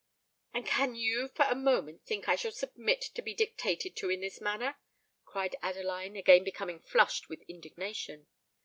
[0.55, 4.09] "And can you for a moment think that I shall submit to be dictated to
[4.09, 4.77] in this manner?"
[5.25, 8.25] cried Adeline, again becoming flushed with indignation.